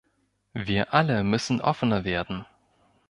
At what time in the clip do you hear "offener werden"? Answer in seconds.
1.61-2.47